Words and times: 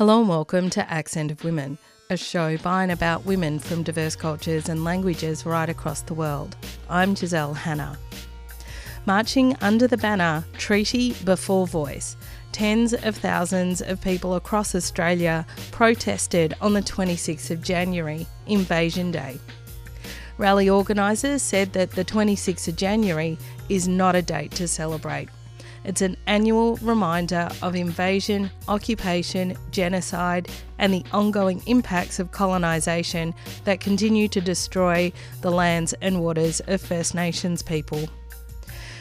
Hello 0.00 0.20
and 0.20 0.30
welcome 0.30 0.70
to 0.70 0.90
Accent 0.90 1.30
of 1.30 1.44
Women, 1.44 1.76
a 2.08 2.16
show 2.16 2.56
by 2.56 2.84
and 2.84 2.90
about 2.90 3.26
women 3.26 3.58
from 3.58 3.82
diverse 3.82 4.16
cultures 4.16 4.70
and 4.70 4.82
languages 4.82 5.44
right 5.44 5.68
across 5.68 6.00
the 6.00 6.14
world. 6.14 6.56
I'm 6.88 7.14
Giselle 7.14 7.52
Hanna. 7.52 7.98
Marching 9.04 9.54
under 9.60 9.86
the 9.86 9.98
banner 9.98 10.42
Treaty 10.54 11.12
Before 11.24 11.66
Voice, 11.66 12.16
tens 12.50 12.94
of 12.94 13.14
thousands 13.14 13.82
of 13.82 14.00
people 14.00 14.36
across 14.36 14.74
Australia 14.74 15.46
protested 15.70 16.54
on 16.62 16.72
the 16.72 16.80
26th 16.80 17.50
of 17.50 17.60
January, 17.60 18.26
Invasion 18.46 19.10
Day. 19.10 19.38
Rally 20.38 20.70
organisers 20.70 21.42
said 21.42 21.74
that 21.74 21.90
the 21.90 22.06
26th 22.06 22.68
of 22.68 22.76
January 22.76 23.36
is 23.68 23.86
not 23.86 24.16
a 24.16 24.22
date 24.22 24.52
to 24.52 24.66
celebrate. 24.66 25.28
It's 25.84 26.02
an 26.02 26.16
annual 26.26 26.76
reminder 26.76 27.48
of 27.62 27.74
invasion, 27.74 28.50
occupation, 28.68 29.56
genocide, 29.70 30.48
and 30.78 30.92
the 30.92 31.04
ongoing 31.12 31.62
impacts 31.66 32.18
of 32.18 32.32
colonisation 32.32 33.34
that 33.64 33.80
continue 33.80 34.28
to 34.28 34.40
destroy 34.40 35.12
the 35.40 35.50
lands 35.50 35.94
and 36.02 36.20
waters 36.20 36.60
of 36.66 36.80
First 36.80 37.14
Nations 37.14 37.62
people. 37.62 38.08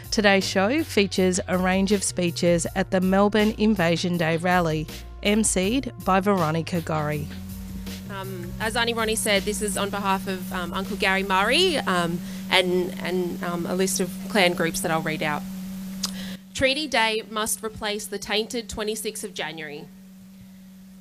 Today's 0.09 0.47
show 0.47 0.83
features 0.83 1.39
a 1.47 1.57
range 1.57 1.91
of 1.91 2.01
speeches 2.01 2.65
at 2.75 2.91
the 2.91 3.01
Melbourne 3.01 3.53
Invasion 3.57 4.17
Day 4.17 4.37
rally, 4.37 4.87
emceed 5.21 5.91
by 6.05 6.19
Veronica 6.19 6.81
Gorry. 6.81 7.27
Um, 8.09 8.51
as 8.59 8.75
Auntie 8.75 8.93
Ronnie 8.93 9.15
said, 9.15 9.43
this 9.43 9.61
is 9.61 9.77
on 9.77 9.89
behalf 9.89 10.27
of 10.27 10.51
um, 10.51 10.73
Uncle 10.73 10.97
Gary 10.97 11.23
Murray 11.23 11.77
um, 11.77 12.19
and, 12.49 12.97
and 13.01 13.43
um, 13.43 13.65
a 13.67 13.75
list 13.75 13.99
of 13.99 14.09
clan 14.29 14.53
groups 14.53 14.81
that 14.81 14.91
I'll 14.91 15.01
read 15.01 15.21
out. 15.21 15.43
Treaty 16.53 16.87
Day 16.87 17.23
must 17.29 17.63
replace 17.63 18.05
the 18.05 18.17
tainted 18.17 18.67
26th 18.67 19.23
of 19.23 19.33
January. 19.33 19.85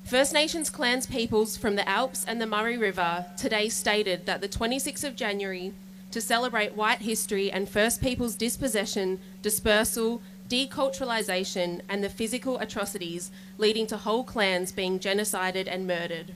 First 0.03 0.33
Nations 0.33 0.69
clans 0.69 1.05
peoples 1.05 1.57
from 1.57 1.75
the 1.75 1.87
Alps 1.87 2.25
and 2.27 2.41
the 2.41 2.47
Murray 2.47 2.77
River 2.77 3.25
today 3.37 3.69
stated 3.69 4.25
that 4.25 4.41
the 4.41 4.47
26th 4.47 5.03
of 5.03 5.15
January 5.15 5.73
to 6.11 6.21
celebrate 6.21 6.75
white 6.75 7.01
history 7.01 7.51
and 7.51 7.69
First 7.69 8.01
Peoples 8.01 8.35
dispossession, 8.35 9.19
dispersal, 9.41 10.21
deculturalisation, 10.49 11.81
and 11.87 12.03
the 12.03 12.09
physical 12.09 12.57
atrocities 12.57 13.29
leading 13.57 13.85
to 13.87 13.97
whole 13.97 14.23
clans 14.23 14.71
being 14.71 14.97
genocided 14.99 15.67
and 15.71 15.85
murdered. 15.85 16.33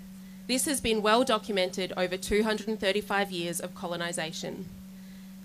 This 0.48 0.66
has 0.66 0.82
been 0.82 1.02
well 1.02 1.24
documented 1.24 1.94
over 1.98 2.18
235 2.18 3.32
years 3.32 3.60
of 3.60 3.74
colonisation. 3.74 4.66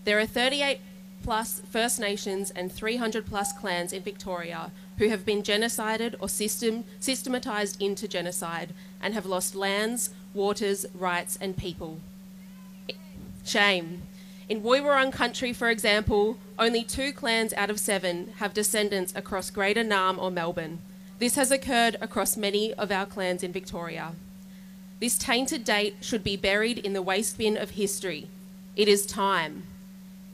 There 0.05 0.19
are 0.19 0.27
38 0.27 0.81
plus 1.29 1.61
First 1.71 2.01
Nations 2.01 2.51
and 2.53 2.73
300 2.73 3.27
plus 3.27 3.53
clans 3.53 3.93
in 3.93 4.03
Victoria 4.03 4.71
who 4.97 5.11
have 5.11 5.27
been 5.27 5.43
genocided 5.43 6.15
or 6.21 6.27
system, 6.27 6.85
systematised 7.01 7.83
into 7.83 8.09
genocide 8.09 8.71
and 9.03 9.13
have 9.13 9.27
lost 9.27 9.55
lands, 9.55 10.09
waters, 10.33 10.87
rights, 10.95 11.37
and 11.39 11.55
people. 11.55 12.01
Shame. 13.45 14.05
In 14.49 14.63
Woiwurrung 14.63 15.13
country, 15.13 15.53
for 15.53 15.69
example, 15.69 16.39
only 16.59 16.83
two 16.83 17.13
clans 17.13 17.53
out 17.53 17.69
of 17.69 17.79
seven 17.79 18.33
have 18.39 18.55
descendants 18.55 19.13
across 19.15 19.51
Greater 19.51 19.85
Naarm 19.85 20.17
or 20.17 20.31
Melbourne. 20.31 20.79
This 21.19 21.35
has 21.35 21.51
occurred 21.51 21.99
across 22.01 22.39
many 22.39 22.73
of 22.73 22.91
our 22.91 23.05
clans 23.05 23.43
in 23.43 23.53
Victoria. 23.53 24.13
This 24.99 25.19
tainted 25.19 25.63
date 25.63 25.97
should 26.01 26.25
be 26.25 26.39
buried 26.39 26.79
in 26.79 26.95
the 26.95 27.03
waste 27.03 27.37
bin 27.37 27.59
of 27.59 27.73
history. 27.73 28.31
It 28.77 28.89
is 28.89 29.05
time. 29.05 29.65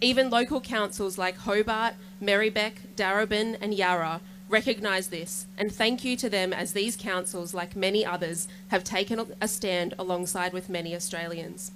Even 0.04 0.28
local 0.28 0.60
councils 0.60 1.16
like 1.16 1.38
Hobart, 1.38 1.94
Merri-bek, 2.20 2.94
Darebin, 2.94 3.56
and 3.58 3.72
Yarra 3.72 4.20
recognise 4.50 5.08
this, 5.08 5.46
and 5.56 5.72
thank 5.72 6.04
you 6.04 6.14
to 6.18 6.28
them 6.28 6.52
as 6.52 6.74
these 6.74 6.94
councils, 6.94 7.54
like 7.54 7.74
many 7.74 8.04
others, 8.04 8.46
have 8.68 8.84
taken 8.84 9.34
a 9.40 9.48
stand 9.48 9.94
alongside 9.98 10.52
with 10.52 10.68
many 10.68 10.94
Australians. 10.94 11.72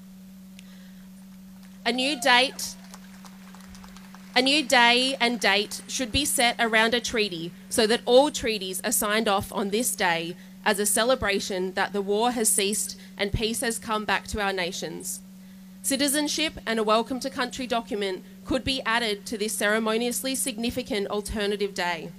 A 1.86 1.90
new 1.90 2.20
date, 2.20 2.74
a 4.36 4.42
new 4.42 4.62
day 4.62 5.16
and 5.18 5.40
date 5.40 5.80
should 5.88 6.12
be 6.12 6.26
set 6.26 6.54
around 6.58 6.92
a 6.92 7.00
treaty 7.00 7.50
so 7.70 7.86
that 7.86 8.02
all 8.04 8.30
treaties 8.30 8.82
are 8.84 8.92
signed 8.92 9.26
off 9.26 9.50
on 9.54 9.70
this 9.70 9.96
day 9.96 10.36
as 10.66 10.78
a 10.78 10.84
celebration 10.84 11.72
that 11.72 11.94
the 11.94 12.02
war 12.02 12.32
has 12.32 12.50
ceased 12.50 13.00
and 13.16 13.32
peace 13.32 13.62
has 13.62 13.78
come 13.78 14.04
back 14.04 14.26
to 14.26 14.42
our 14.42 14.52
nations. 14.52 15.20
Citizenship 15.82 16.58
and 16.66 16.78
a 16.78 16.82
welcome 16.82 17.20
to 17.20 17.30
country 17.30 17.66
document 17.66 18.22
could 18.44 18.64
be 18.64 18.82
added 18.84 19.24
to 19.26 19.38
this 19.38 19.54
ceremoniously 19.54 20.34
significant 20.34 21.06
alternative 21.08 21.72
day. 21.72 22.10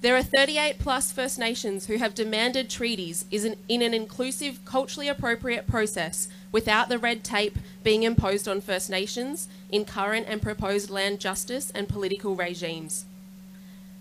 There 0.00 0.16
are 0.16 0.22
38 0.22 0.78
plus 0.78 1.12
First 1.12 1.38
Nations 1.38 1.86
who 1.86 1.96
have 1.98 2.14
demanded 2.14 2.68
treaties 2.68 3.24
in 3.30 3.82
an 3.82 3.94
inclusive, 3.94 4.64
culturally 4.64 5.08
appropriate 5.08 5.66
process 5.66 6.28
without 6.52 6.88
the 6.88 6.98
red 6.98 7.24
tape 7.24 7.58
being 7.82 8.02
imposed 8.02 8.46
on 8.48 8.60
First 8.60 8.90
Nations 8.90 9.48
in 9.70 9.84
current 9.84 10.26
and 10.28 10.42
proposed 10.42 10.90
land 10.90 11.20
justice 11.20 11.70
and 11.74 11.88
political 11.88 12.34
regimes. 12.36 13.04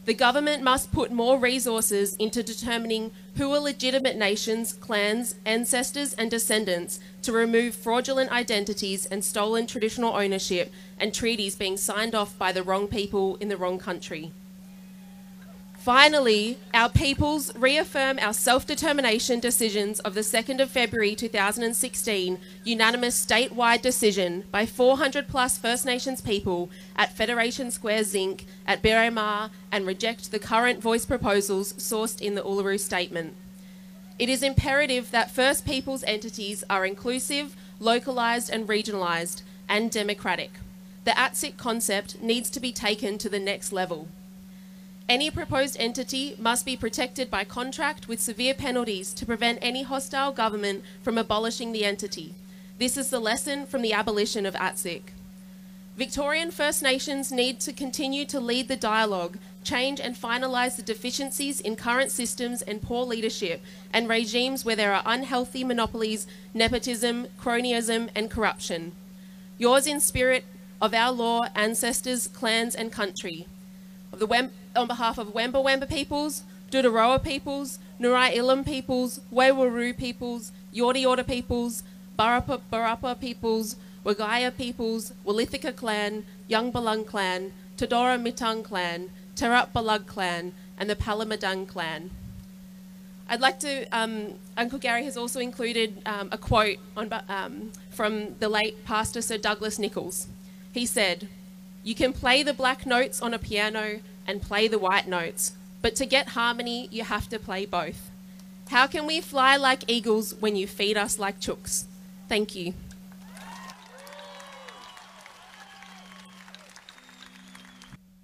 The 0.05 0.13
government 0.13 0.61
must 0.61 0.91
put 0.91 1.11
more 1.11 1.39
resources 1.39 2.15
into 2.17 2.43
determining 2.43 3.09
who 3.37 3.51
are 3.53 3.59
legitimate 3.59 4.15
nations, 4.15 4.71
clans, 4.71 5.33
ancestors, 5.45 6.13
and 6.13 6.29
descendants 6.29 6.99
to 7.23 7.31
remove 7.31 7.73
fraudulent 7.73 8.31
identities 8.31 9.07
and 9.07 9.25
stolen 9.25 9.65
traditional 9.65 10.15
ownership 10.15 10.71
and 10.99 11.11
treaties 11.11 11.55
being 11.55 11.75
signed 11.75 12.13
off 12.13 12.37
by 12.37 12.51
the 12.51 12.61
wrong 12.61 12.87
people 12.87 13.37
in 13.37 13.49
the 13.49 13.57
wrong 13.57 13.79
country. 13.79 14.31
Finally, 15.85 16.57
our 16.73 16.89
peoples 16.89 17.55
reaffirm 17.55 18.17
our 18.19 18.33
self-determination 18.33 19.39
decisions 19.39 19.99
of 19.99 20.15
the 20.15 20.21
2nd 20.21 20.59
of 20.59 20.71
February 20.71 21.13
2016 21.13 22.39
unanimous 22.63 23.23
statewide 23.23 23.83
decision 23.83 24.43
by 24.49 24.65
400 24.65 25.27
plus 25.27 25.59
First 25.59 25.85
Nations 25.85 26.21
people 26.21 26.71
at 26.95 27.15
Federation 27.15 27.69
Square 27.69 28.05
Zinc 28.05 28.47
at 28.65 28.81
Berrimah 28.81 29.51
and 29.71 29.85
reject 29.85 30.31
the 30.31 30.39
current 30.39 30.81
voice 30.81 31.05
proposals 31.05 31.73
sourced 31.73 32.19
in 32.19 32.33
the 32.33 32.41
Uluru 32.41 32.79
Statement. 32.79 33.35
It 34.17 34.27
is 34.27 34.41
imperative 34.41 35.11
that 35.11 35.29
First 35.29 35.67
Peoples 35.67 36.03
entities 36.07 36.63
are 36.67 36.87
inclusive, 36.87 37.55
localised 37.79 38.49
and 38.49 38.67
regionalised 38.67 39.43
and 39.69 39.91
democratic. 39.91 40.53
The 41.03 41.11
ATSIC 41.11 41.57
concept 41.57 42.23
needs 42.23 42.49
to 42.49 42.59
be 42.59 42.71
taken 42.71 43.19
to 43.19 43.29
the 43.29 43.39
next 43.39 43.71
level. 43.71 44.07
Any 45.07 45.29
proposed 45.29 45.77
entity 45.79 46.35
must 46.39 46.65
be 46.65 46.75
protected 46.75 47.29
by 47.29 47.43
contract 47.43 48.07
with 48.07 48.19
severe 48.19 48.55
penalties 48.55 49.13
to 49.13 49.25
prevent 49.25 49.59
any 49.61 49.83
hostile 49.83 50.31
government 50.31 50.83
from 51.03 51.19
abolishing 51.19 51.71
the 51.71 51.85
entity. 51.85 52.33
This 52.79 52.97
is 52.97 53.11
the 53.11 53.19
lesson 53.19 53.67
from 53.67 53.83
the 53.83 53.93
abolition 53.93 54.47
of 54.47 54.55
ATSIC. 54.55 55.01
Victorian 55.95 56.49
First 56.49 56.81
Nations 56.81 57.31
need 57.31 57.59
to 57.61 57.71
continue 57.71 58.25
to 58.25 58.39
lead 58.39 58.67
the 58.67 58.75
dialogue, 58.75 59.37
change 59.63 59.99
and 59.99 60.15
finalise 60.15 60.75
the 60.75 60.81
deficiencies 60.81 61.61
in 61.61 61.75
current 61.75 62.09
systems 62.11 62.63
and 62.63 62.81
poor 62.81 63.05
leadership 63.05 63.61
and 63.93 64.09
regimes 64.09 64.65
where 64.65 64.75
there 64.75 64.93
are 64.93 65.03
unhealthy 65.05 65.63
monopolies, 65.63 66.25
nepotism, 66.53 67.27
cronyism 67.39 68.09
and 68.15 68.31
corruption. 68.31 68.91
Yours 69.59 69.85
in 69.85 69.99
spirit 69.99 70.45
of 70.81 70.95
our 70.95 71.11
law, 71.11 71.47
ancestors, 71.55 72.27
clans 72.27 72.73
and 72.73 72.91
country. 72.91 73.47
The 74.19 74.25
Wem 74.25 74.51
on 74.75 74.87
behalf 74.87 75.17
of 75.17 75.29
Wemba 75.29 75.63
Wemba 75.63 75.87
peoples, 75.87 76.43
Doodaroa 76.71 77.23
peoples, 77.23 77.79
Nurai 77.99 78.35
Ilam 78.35 78.65
peoples, 78.65 79.19
Waywuru 79.33 79.97
peoples, 79.97 80.51
Yorta 80.73 81.01
Yorta 81.03 81.25
peoples, 81.25 81.83
Barapa 82.17 82.61
Barapa 82.71 83.19
peoples, 83.19 83.75
Wagaya 84.05 84.55
peoples, 84.55 85.13
Walithika 85.25 85.75
clan, 85.75 86.25
Young 86.47 86.71
Balung 86.71 87.05
clan, 87.05 87.51
Todora 87.77 88.21
Mitang 88.21 88.63
clan, 88.63 89.09
Terat 89.35 89.73
Balug 89.73 90.05
clan, 90.05 90.53
and 90.77 90.89
the 90.89 90.95
Palamadung 90.95 91.67
clan. 91.67 92.09
I'd 93.27 93.41
like 93.41 93.59
to, 93.61 93.85
um, 93.91 94.33
Uncle 94.55 94.77
Gary 94.77 95.03
has 95.05 95.17
also 95.17 95.39
included 95.39 96.01
um, 96.05 96.29
a 96.31 96.37
quote 96.37 96.77
on, 96.95 97.11
um, 97.27 97.71
from 97.89 98.35
the 98.39 98.49
late 98.49 98.85
Pastor 98.85 99.21
Sir 99.21 99.37
Douglas 99.37 99.79
Nicholls. 99.79 100.27
He 100.71 100.85
said, 100.85 101.27
You 101.83 101.95
can 101.95 102.13
play 102.13 102.43
the 102.43 102.53
black 102.53 102.85
notes 102.85 103.21
on 103.21 103.33
a 103.33 103.39
piano 103.39 104.01
and 104.27 104.41
play 104.41 104.67
the 104.67 104.79
white 104.79 105.07
notes. 105.07 105.53
But 105.81 105.95
to 105.97 106.05
get 106.05 106.29
harmony, 106.29 106.87
you 106.91 107.03
have 107.03 107.29
to 107.29 107.39
play 107.39 107.65
both. 107.65 108.09
How 108.69 108.87
can 108.87 109.05
we 109.05 109.21
fly 109.21 109.57
like 109.57 109.83
eagles 109.87 110.33
when 110.35 110.55
you 110.55 110.65
feed 110.67 110.97
us 110.97 111.19
like 111.19 111.39
chooks? 111.39 111.85
Thank 112.27 112.55
you. 112.55 112.73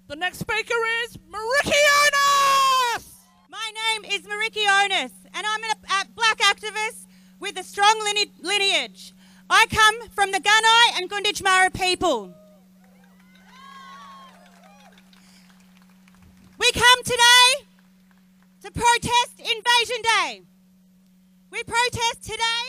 The 0.08 0.16
next 0.16 0.40
speaker 0.40 0.74
is 1.04 1.16
Meriki 1.16 1.82
Onus! 2.02 3.14
My 3.48 3.70
name 3.72 4.12
is 4.12 4.26
Meriki 4.26 4.66
Onus, 4.84 5.12
and 5.32 5.46
I'm 5.46 5.62
a 5.64 6.06
black 6.14 6.38
activist 6.38 7.06
with 7.40 7.58
a 7.58 7.62
strong 7.62 7.98
lineage. 8.42 9.14
I 9.48 9.66
come 9.70 10.08
from 10.10 10.32
the 10.32 10.38
Gunai 10.38 10.98
and 10.98 11.10
Gunditjmara 11.10 11.72
people. 11.72 12.34
We 16.72 16.80
come 16.80 17.04
today 17.04 17.66
to 18.62 18.70
protest 18.70 19.36
Invasion 19.36 20.02
Day. 20.02 20.42
We 21.50 21.62
protest 21.64 22.22
today, 22.22 22.64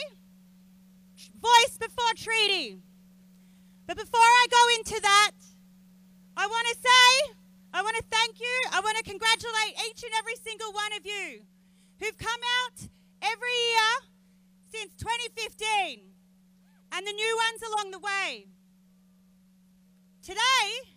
voice 1.39 1.77
before 1.79 2.11
treaty. 2.17 2.81
But 3.87 3.95
before 3.95 4.19
I 4.19 4.47
go 4.51 4.63
into 4.79 5.01
that, 5.01 5.31
I 6.35 6.47
want 6.47 6.67
to 6.67 6.75
say, 6.75 7.33
I 7.73 7.81
want 7.81 7.95
to 7.95 8.03
thank 8.11 8.41
you, 8.41 8.61
I 8.73 8.81
want 8.81 8.97
to 8.97 9.03
congratulate 9.03 9.79
each 9.87 10.03
and 10.03 10.11
every 10.17 10.35
single 10.43 10.73
one 10.73 10.91
of 10.97 11.05
you 11.05 11.39
who've 11.99 12.17
come 12.17 12.41
out 12.65 12.87
every 13.21 13.55
year 13.69 13.91
since 14.69 14.93
2015 14.95 16.01
and 16.91 17.07
the 17.07 17.13
new 17.13 17.39
ones 17.47 17.71
along 17.71 17.91
the 17.91 17.99
way. 17.99 18.47
Today, 20.23 20.91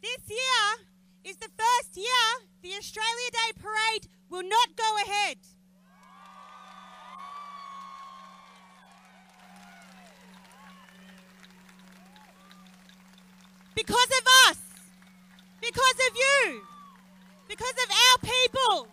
this 0.00 0.30
year, 0.30 0.88
is 1.28 1.36
the 1.36 1.50
first 1.58 1.94
year 1.94 2.24
the 2.62 2.67
Australia 2.78 3.30
Day 3.32 3.60
Parade 3.60 4.06
will 4.30 4.44
not 4.44 4.76
go 4.76 4.96
ahead. 5.04 5.38
Because 13.74 14.10
of 14.20 14.24
us, 14.48 14.58
because 15.60 15.98
of 16.08 16.16
you, 16.16 16.62
because 17.48 17.74
of 17.84 17.90
our 17.90 18.18
people, 18.30 18.88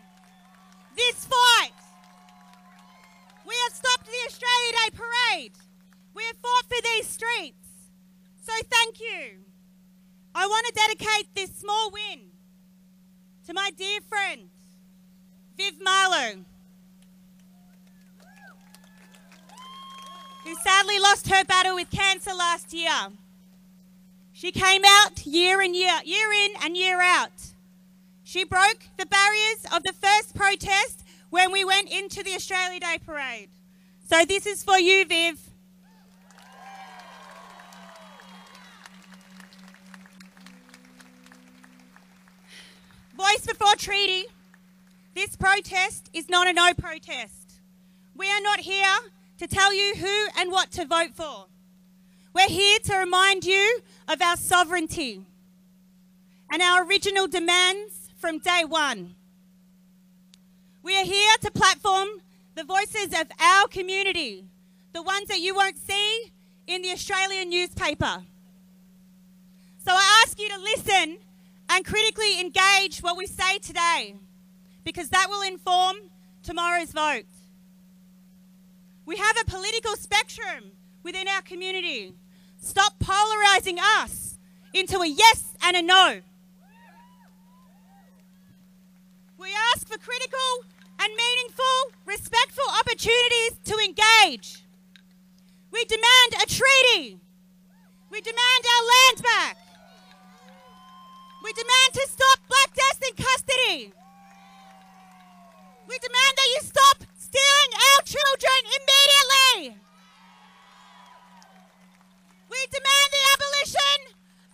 this 0.95 1.25
fight. 1.25 1.73
We 3.45 3.53
have 3.65 3.73
stopped 3.73 4.05
the 4.05 4.25
Australia 4.25 4.71
Day 4.71 4.97
Parade. 4.97 5.53
We 6.15 6.23
have 6.23 6.37
fought 6.37 6.65
for 6.65 6.81
these 6.81 7.07
streets. 7.07 7.67
So 8.41 8.53
thank 8.71 8.99
you. 8.99 9.45
I 10.33 10.47
want 10.47 10.65
to 10.67 10.73
dedicate 10.73 11.35
this 11.35 11.51
small 11.55 11.91
win 11.91 12.24
to 13.45 13.53
my 13.53 13.69
dear 13.77 13.99
friend, 14.09 14.49
Viv 15.55 15.75
Marlow, 15.79 16.43
who 20.43 20.55
sadly 20.55 20.99
lost 20.99 21.29
her 21.29 21.43
battle 21.43 21.75
with 21.75 21.91
cancer 21.91 22.33
last 22.33 22.73
year. 22.73 22.89
She 24.33 24.51
came 24.51 24.81
out 24.83 25.25
year 25.27 25.61
in 25.61 25.75
year, 25.75 25.99
year 26.03 26.31
in 26.45 26.51
and 26.63 26.75
year 26.75 26.99
out. 27.01 27.53
She 28.23 28.43
broke 28.43 28.79
the 28.97 29.05
barriers 29.05 29.65
of 29.71 29.83
the 29.83 29.93
first 29.93 30.33
protest 30.33 31.03
when 31.29 31.51
we 31.51 31.63
went 31.63 31.91
into 31.91 32.23
the 32.23 32.33
Australia 32.33 32.79
Day 32.79 32.97
parade. 33.05 33.49
So 34.09 34.25
this 34.25 34.47
is 34.47 34.63
for 34.63 34.79
you, 34.79 35.05
Viv. 35.05 35.44
Voice 43.15 43.45
before 43.47 43.75
treaty. 43.77 44.25
This 45.13 45.37
protest 45.37 46.09
is 46.11 46.27
not 46.27 46.47
a 46.49 46.53
no 46.53 46.73
protest. 46.73 47.61
We 48.13 48.29
are 48.29 48.41
not 48.41 48.59
here 48.59 48.97
to 49.37 49.47
tell 49.47 49.73
you 49.73 49.95
who 49.95 50.27
and 50.37 50.51
what 50.51 50.71
to 50.71 50.85
vote 50.85 51.11
for. 51.13 51.45
We're 52.33 52.49
here 52.49 52.79
to 52.79 52.97
remind 52.97 53.45
you 53.45 53.79
of 54.09 54.21
our 54.21 54.35
sovereignty 54.35 55.21
and 56.51 56.61
our 56.61 56.85
original 56.85 57.27
demands 57.27 58.09
from 58.17 58.39
day 58.39 58.63
one. 58.67 59.15
We 60.83 60.97
are 60.97 61.05
here 61.05 61.35
to 61.39 61.51
platform 61.51 62.09
the 62.55 62.65
voices 62.65 63.17
of 63.17 63.31
our 63.39 63.69
community, 63.69 64.43
the 64.91 65.01
ones 65.01 65.29
that 65.29 65.39
you 65.39 65.55
won't 65.55 65.77
see 65.77 66.33
in 66.67 66.81
the 66.81 66.91
Australian 66.91 67.49
newspaper. 67.49 68.23
So 69.85 69.93
I 69.93 70.23
ask 70.25 70.37
you 70.37 70.49
to 70.49 70.59
listen 70.59 71.19
and 71.69 71.85
critically 71.85 72.39
engage 72.39 72.99
what 72.99 73.17
we 73.17 73.25
say 73.25 73.57
today 73.59 74.15
because 74.83 75.09
that 75.09 75.27
will 75.29 75.41
inform 75.41 75.97
tomorrow's 76.43 76.91
vote. 76.91 77.25
We 79.05 79.17
have 79.17 79.35
a 79.41 79.49
political 79.49 79.95
spectrum 79.95 80.71
within 81.03 81.27
our 81.27 81.41
community. 81.41 82.13
Stop 82.59 82.97
polarising 82.99 83.77
us 83.99 84.37
into 84.73 84.99
a 84.99 85.07
yes 85.07 85.53
and 85.63 85.77
a 85.77 85.81
no. 85.81 86.21
We 89.37 89.49
ask 89.73 89.87
for 89.87 89.97
critical 89.97 90.65
and 90.99 91.11
meaningful, 91.15 91.65
respectful 92.05 92.63
opportunities 92.79 93.59
to 93.65 93.77
engage. 93.83 94.63
We 95.71 95.83
demand 95.85 96.41
a 96.41 96.45
treaty. 96.45 97.19
We 98.09 98.21
demand 98.21 98.65
our 98.65 98.83
land 98.85 99.23
back. 99.23 99.57
We 101.45 101.53
demand 101.53 101.93
to 101.93 102.05
stop 102.09 102.39
Black 102.49 102.73
Death 102.73 103.05
in 103.05 103.13
custody. 103.21 103.93
We 105.85 105.95
demand 106.01 106.33
that 106.41 106.49
you 106.57 106.61
stop 106.65 106.97
stealing 107.21 107.71
our 107.85 108.01
children 108.01 108.59
immediately. 108.65 109.77
We 112.49 112.59
demand 112.73 113.07
the 113.13 113.23
abolition 113.37 113.97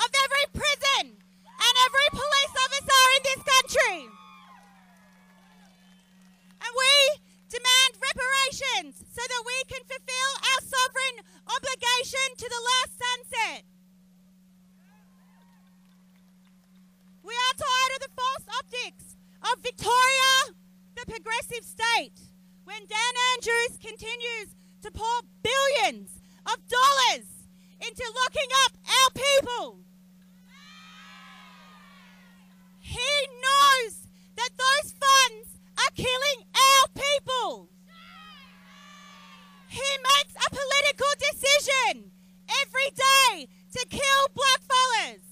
of 0.04 0.10
every 0.20 0.46
prison 0.52 1.16
and 1.16 1.74
every 1.88 2.10
police 2.12 2.56
officer 2.60 3.04
in 3.16 3.22
this 3.24 3.42
country. 3.48 4.00
And 6.60 6.72
we 6.76 6.94
demand 7.48 8.04
reparations 8.04 9.00
so 9.16 9.24
that 9.24 9.42
we 9.48 9.58
can 9.72 9.88
fulfill 9.88 10.32
our 10.44 10.62
sovereign 10.68 11.24
obligation 11.56 12.28
to 12.36 12.48
the 12.52 12.62
last 12.68 12.94
sunset. 13.00 13.64
We 17.24 17.38
are 17.38 17.54
tired 17.54 17.92
of 17.96 18.02
the 18.02 18.14
false 18.18 18.46
optics 18.58 19.16
of 19.54 19.64
Victoria, 19.64 20.56
the 20.96 21.12
progressive 21.12 21.66
state, 21.66 22.20
when 22.64 22.80
Dan 22.88 23.14
Andrews 23.36 23.78
continues 23.80 24.56
to 24.82 24.92
pour 24.92 25.22
billions 25.44 26.22
of 26.46 26.58
dollars 26.68 27.28
into 27.80 28.04
locking 28.24 28.52
up 28.66 28.74
our 28.86 29.12
people. 29.12 29.80
He 32.80 33.12
knows 33.42 34.08
that 34.36 34.50
those 34.58 34.94
funds 34.94 35.60
are 35.78 35.92
killing 35.96 36.46
our 36.54 36.88
people. 36.94 37.70
He 39.68 39.80
makes 39.80 40.36
a 40.36 40.50
political 40.50 41.12
decision 41.32 42.12
every 42.62 42.92
day 42.92 43.48
to 43.74 43.88
kill 43.90 44.28
blackfellas. 44.36 45.31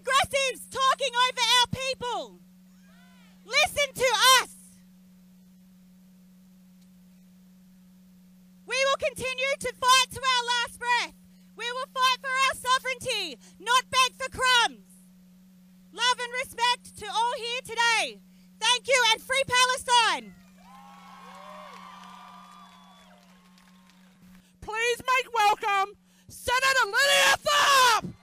Progressives 0.00 0.66
talking 0.70 1.12
over 1.28 1.44
our 1.44 1.66
people. 1.68 2.40
Listen 3.44 3.88
to 3.94 4.08
us. 4.40 4.50
We 8.66 8.76
will 8.76 9.08
continue 9.08 9.54
to 9.60 9.72
fight 9.74 10.08
to 10.12 10.20
our 10.20 10.44
last 10.46 10.78
breath. 10.78 11.14
We 11.56 11.64
will 11.72 11.90
fight 11.92 12.18
for 12.20 12.30
our 12.30 12.54
sovereignty, 12.56 13.38
not 13.58 13.84
beg 13.90 14.16
for 14.16 14.30
crumbs. 14.30 14.86
Love 15.92 16.18
and 16.22 16.32
respect 16.44 16.96
to 16.98 17.06
all 17.06 17.32
here 17.36 17.62
today. 17.64 18.20
Thank 18.60 18.86
you 18.86 19.04
and 19.12 19.20
free 19.20 19.44
Palestine. 19.48 20.34
Please 24.60 24.98
make 24.98 25.34
welcome 25.34 25.96
Senator 26.28 26.86
Lydia 26.86 27.36
Thorpe. 27.42 28.19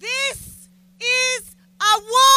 This 0.00 0.68
is 1.00 1.56
a 1.80 2.00
war. 2.00 2.27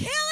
kill 0.00 0.29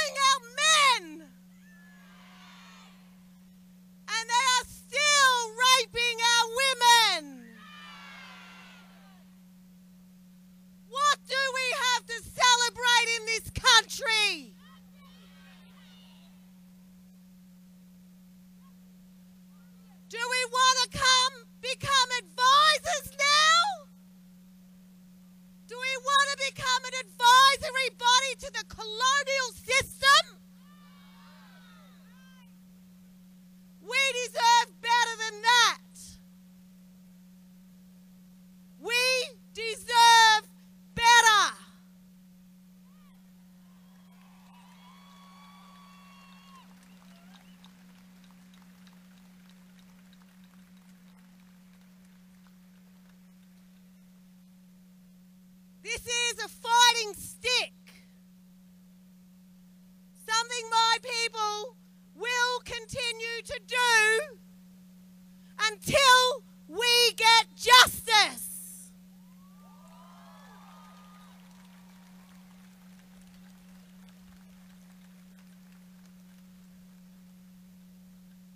This 56.04 56.38
is 56.38 56.44
a 56.44 56.48
fighting 56.48 57.14
stick. 57.14 57.72
Something 60.28 60.70
my 60.70 60.96
people 61.02 61.76
will 62.14 62.60
continue 62.64 63.42
to 63.44 63.60
do 63.66 64.38
until 65.60 66.44
we 66.68 67.14
get 67.16 67.46
justice. 67.56 68.92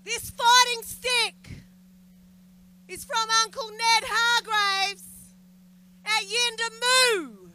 This 0.05 0.31
fighting 0.31 0.83
stick 0.85 1.65
is 2.87 3.05
from 3.05 3.27
Uncle 3.45 3.69
Ned 3.71 4.05
Hargraves 4.07 5.13
at 6.05 6.23
Yuendumu. 6.25 7.51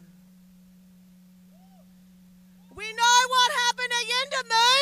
We 2.74 2.84
know 2.84 3.18
what 3.28 3.50
happened 3.66 3.92
at 3.92 4.04
Yuendumu. 4.10 4.78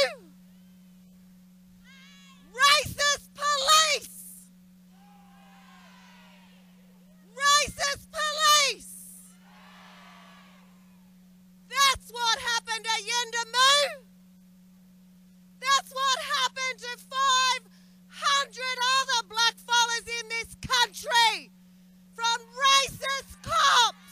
Racist 2.53 3.29
police! 3.35 4.53
Racist 7.33 8.07
police! 8.13 8.95
That's 11.69 12.09
what 12.13 12.39
happened 12.39 12.87
at 12.87 13.01
Yuendumu. 13.01 14.07
That's 15.61 15.91
what 15.93 16.19
happened 16.21 16.79
to 16.79 16.93
500 17.01 18.79
other 19.01 19.21
blackfellas 19.29 20.07
in 20.21 20.29
this 20.29 20.57
country 20.61 21.51
from 22.17 22.39
racist 22.57 23.43
cops. 23.43 24.07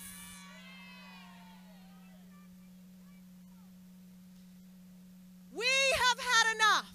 We 5.53 5.65
have 6.03 6.19
had 6.19 6.55
enough. 6.57 6.95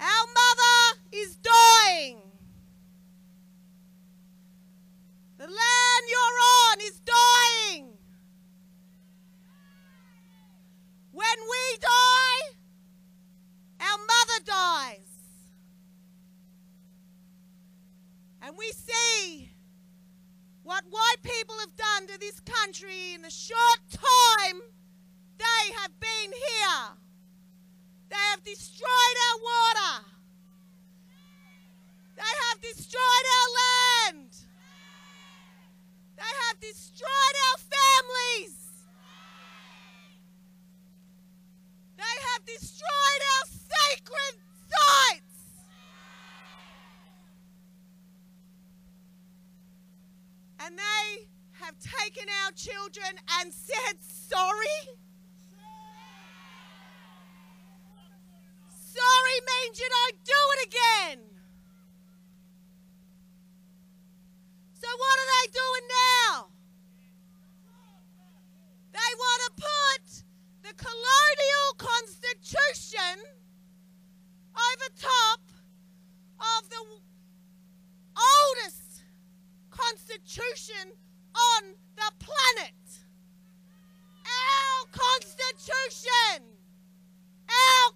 Our 0.00 0.26
mother 0.40 1.00
is 1.12 1.36
dying. 1.36 2.18
The 5.38 5.46
land 5.46 6.04
you're 6.10 6.40
on 6.58 6.80
is 6.80 7.00
dying. 7.00 7.86
When 11.12 11.38
we 11.52 11.78
die, 11.78 12.56
our 13.80 13.98
mother 13.98 14.44
dies. 14.46 15.12
And 18.52 18.58
we 18.58 18.70
see 18.72 19.48
what 20.62 20.84
white 20.90 21.22
people 21.22 21.54
have 21.60 21.74
done 21.74 22.06
to 22.08 22.20
this 22.20 22.38
country 22.40 23.14
in 23.14 23.22
the 23.22 23.30
short 23.30 23.80
time 23.90 24.60
they 25.38 25.72
have 25.80 25.98
been 25.98 26.30
here. 26.30 26.84
They 28.10 28.16
have 28.30 28.44
destroyed 28.44 29.16
our 29.30 29.38
water. 29.40 30.06
They 32.14 32.32
have 32.50 32.60
destroyed 32.60 33.26
our 33.38 33.48
land. 34.12 34.28
They 36.18 36.32
have 36.50 36.60
destroyed 36.60 37.36
our 37.48 37.58
families. 37.58 38.58
They 41.96 42.16
have 42.34 42.44
destroyed 42.44 43.22
our 43.32 43.46
sacred 43.48 44.34
sites. 44.68 45.22
And 50.64 50.78
they 50.78 51.26
taken 52.22 52.34
our 52.44 52.52
children 52.52 53.14
and 53.40 53.52
said. 53.52 53.96
Sorry 54.00 54.96
means 59.64 59.80
you 59.80 59.88
don't 59.88 60.24
do 60.24 60.32
it 60.54 60.66
again. 60.68 61.18
So 64.74 64.88
what 64.88 65.18
are 65.18 65.30
they 65.32 65.46
doing 65.52 65.88
now? 66.28 66.46
They 68.92 69.10
want 69.16 69.42
to 69.46 69.50
put 69.62 70.24
the 70.62 70.74
colonial 70.76 71.74
constitution 71.78 73.24
over 74.54 74.88
top 75.00 75.40
of 76.38 76.68
the 76.68 76.76
w- 76.76 77.00
oldest 78.16 79.04
constitution 79.70 80.92
on 81.34 81.74
the 81.96 82.12
planet. 82.18 82.74
Our 84.24 84.86
constitution. 84.90 86.42
Our 87.48 87.92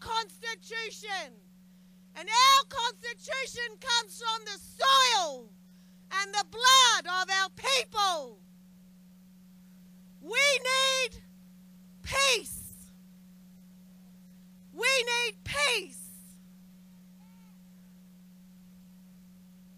And 2.19 2.29
our 2.29 2.65
constitution 2.69 3.77
comes 3.81 4.23
from 4.23 4.45
the 4.45 4.59
soil 4.59 5.51
and 6.23 6.33
the 6.33 6.45
blood 6.51 7.23
of 7.23 7.31
our 7.31 7.51
people. 7.51 8.39
We 10.21 10.31
need 10.31 11.23
peace. 12.03 12.63
We 14.73 14.87
need 14.87 15.45
peace. 15.45 16.03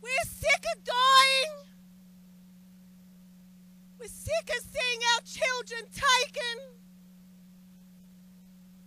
We're 0.00 0.26
sick 0.26 0.64
of 0.76 0.85
dying. 0.85 1.68
We're 4.00 4.08
sick 4.08 4.50
of 4.56 4.64
seeing 4.73 5.00
our 5.14 5.23
children 5.25 5.90
taken. 5.92 6.78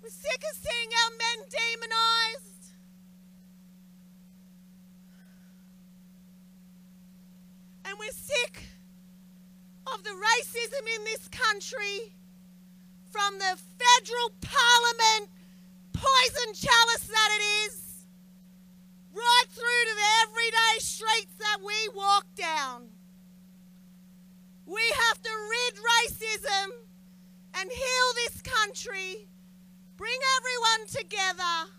We're 0.02 0.10
sick 0.10 0.44
of 0.52 0.58
seeing 0.58 0.90
our 1.04 1.12
men 1.12 1.48
demonized. 1.50 1.71
Sick 8.12 8.64
of 9.88 10.04
the 10.04 10.10
racism 10.10 10.86
in 10.98 11.04
this 11.06 11.28
country 11.30 12.14
from 13.10 13.40
the 13.40 13.58
federal 13.80 14.32
parliament 14.42 15.30
poison 15.94 16.54
chalice 16.54 17.08
that 17.08 17.30
it 17.40 17.44
is 17.68 18.06
right 19.14 19.46
through 19.50 19.84
to 19.90 19.96
the 19.96 20.10
everyday 20.24 20.80
streets 20.80 21.34
that 21.40 21.58
we 21.66 21.74
walk 21.96 22.26
down. 22.36 22.90
We 24.66 24.82
have 25.10 25.22
to 25.22 25.30
rid 25.30 25.76
racism 25.76 26.70
and 27.56 27.70
heal 27.70 28.08
this 28.26 28.42
country, 28.42 29.28
bring 29.98 30.20
everyone 30.38 30.88
together 30.88 31.72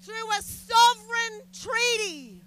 through 0.00 0.30
a 0.38 0.42
sovereign 0.42 1.40
treaty. 1.52 2.43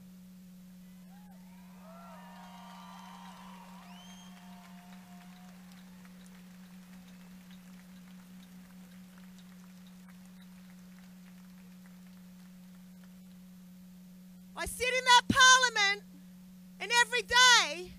Every 17.18 17.28
day 17.28 17.92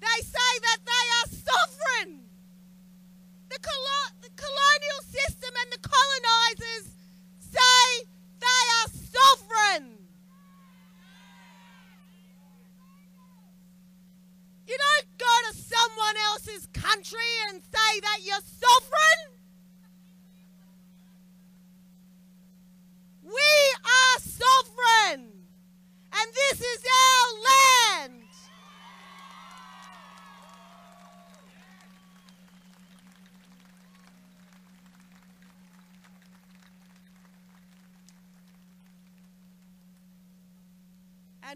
they 0.00 0.22
say 0.22 0.52
that 0.62 0.78
they 0.84 1.06
are 1.18 1.28
sovereign. 1.28 2.20
The, 3.48 3.58
colo- 3.58 4.14
the 4.22 4.30
colonial 4.36 5.00
system 5.02 5.50
and 5.62 5.72
the 5.72 5.88
colonizers 5.88 6.92
say 7.40 8.06
they 8.40 8.62
are 8.78 8.90
sovereign. 8.90 9.98
You 14.68 14.76
don't 14.76 15.18
go 15.18 15.50
to 15.50 15.56
someone 15.56 16.16
else's 16.32 16.68
country 16.72 17.30
and 17.48 17.62
say 17.62 18.00
that 18.00 18.18
you're 18.22 18.34
sovereign. 18.34 19.32
We 23.24 23.30
are 23.84 23.96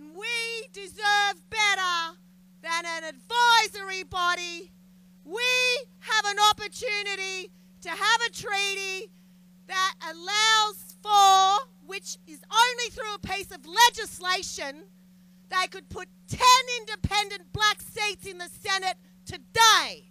And 0.01 0.17
we 0.17 0.69
deserve 0.73 1.43
better 1.51 2.17
than 2.63 2.85
an 2.87 3.05
advisory 3.05 4.03
body. 4.05 4.73
We 5.25 5.43
have 6.01 6.25
an 6.25 6.37
opportunity 6.51 7.51
to 7.83 7.91
have 7.91 8.21
a 8.27 8.31
treaty 8.31 9.11
that 9.67 9.95
allows 10.11 10.97
for, 11.03 11.69
which 11.87 12.17
is 12.27 12.41
only 12.51 12.91
through 12.91 13.15
a 13.15 13.19
piece 13.19 13.51
of 13.53 13.67
legislation, 13.67 14.85
they 15.51 15.67
could 15.67 15.89
put 15.89 16.09
10 16.29 16.41
independent 16.79 17.53
black 17.53 17.83
seats 17.83 18.27
in 18.27 18.39
the 18.39 18.49
Senate 18.61 18.97
today. 19.27 20.07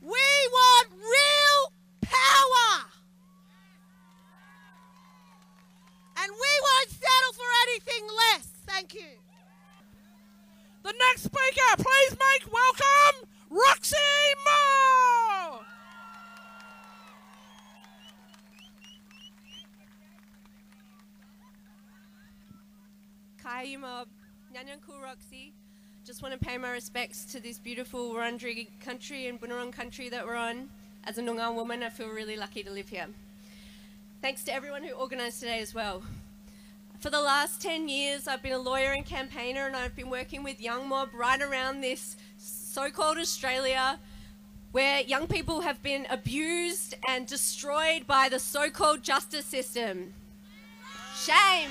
We 0.00 0.08
want 0.10 0.88
real 0.92 1.72
power. 2.08 2.86
And 6.20 6.32
we 6.32 6.52
won't 6.66 6.90
settle 6.90 7.32
for 7.34 7.48
anything 7.68 8.04
less. 8.06 8.46
Thank 8.66 8.94
you. 8.94 9.12
The 10.82 10.92
next 10.92 11.24
speaker, 11.24 11.70
please 11.76 12.12
make 12.12 12.52
welcome 12.52 13.28
Roxy 13.50 13.96
Moore. 14.46 15.60
Nyanyanku 24.54 25.02
Roxy. 25.02 25.52
Just 26.04 26.22
want 26.22 26.32
to 26.32 26.38
pay 26.38 26.58
my 26.58 26.70
respects 26.70 27.24
to 27.32 27.40
this 27.40 27.58
beautiful 27.58 28.12
Wurundjeri 28.12 28.68
country 28.84 29.28
and 29.28 29.40
Bunurong 29.40 29.72
country 29.72 30.08
that 30.08 30.26
we're 30.26 30.36
on. 30.36 30.68
As 31.04 31.18
a 31.18 31.22
Noongar 31.22 31.54
woman, 31.54 31.82
I 31.82 31.88
feel 31.88 32.08
really 32.08 32.36
lucky 32.36 32.62
to 32.62 32.70
live 32.70 32.88
here. 32.88 33.06
Thanks 34.20 34.44
to 34.44 34.52
everyone 34.52 34.84
who 34.84 34.94
organised 34.94 35.40
today 35.40 35.60
as 35.60 35.74
well. 35.74 36.02
For 37.00 37.10
the 37.10 37.20
last 37.20 37.62
10 37.62 37.88
years, 37.88 38.28
I've 38.28 38.42
been 38.42 38.52
a 38.52 38.58
lawyer 38.58 38.92
and 38.92 39.06
campaigner, 39.06 39.66
and 39.66 39.76
I've 39.76 39.96
been 39.96 40.10
working 40.10 40.42
with 40.42 40.60
Young 40.60 40.88
Mob 40.88 41.10
right 41.14 41.40
around 41.40 41.80
this 41.80 42.16
so 42.36 42.90
called 42.90 43.18
Australia 43.18 43.98
where 44.72 45.00
young 45.00 45.26
people 45.26 45.62
have 45.62 45.82
been 45.82 46.06
abused 46.10 46.94
and 47.08 47.26
destroyed 47.26 48.06
by 48.06 48.28
the 48.28 48.38
so 48.38 48.68
called 48.68 49.02
justice 49.02 49.46
system. 49.46 50.12
Shame! 51.16 51.70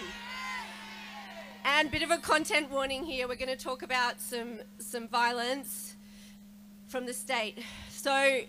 And 1.80 1.92
bit 1.92 2.02
of 2.02 2.10
a 2.10 2.18
content 2.18 2.72
warning 2.72 3.04
here. 3.04 3.28
We're 3.28 3.36
going 3.36 3.56
to 3.56 3.64
talk 3.64 3.84
about 3.84 4.20
some 4.20 4.62
some 4.80 5.08
violence 5.08 5.94
from 6.88 7.06
the 7.06 7.14
state. 7.14 7.60
So, 7.88 8.40